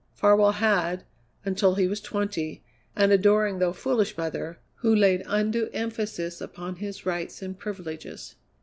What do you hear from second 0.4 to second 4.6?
had, until he was twenty, an adoring though foolish mother,